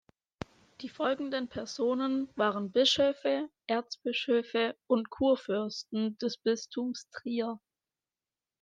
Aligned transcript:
Die 0.81 0.89
folgenden 0.89 1.47
Personen 1.47 2.27
waren 2.35 2.71
Bischöfe, 2.71 3.51
Erzbischöfe 3.67 4.75
und 4.87 5.11
Kurfürsten 5.11 6.17
des 6.17 6.39
Bistums 6.39 7.07
Trier. 7.11 7.59